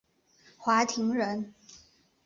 [0.57, 1.53] 华亭人。